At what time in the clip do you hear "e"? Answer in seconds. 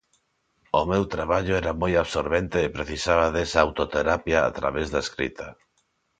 2.63-2.73